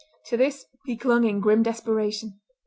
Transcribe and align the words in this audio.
To 0.29 0.35
this 0.35 0.65
he 0.87 0.97
clung 0.97 1.25
in 1.25 1.41
grim 1.41 1.61
desperation. 1.61 2.39